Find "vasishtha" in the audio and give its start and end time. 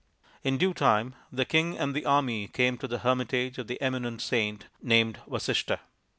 5.27-5.79